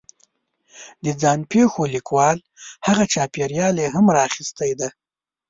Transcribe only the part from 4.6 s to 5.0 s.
دی